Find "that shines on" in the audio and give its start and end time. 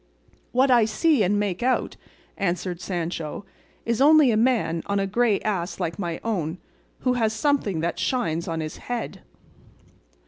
7.81-8.61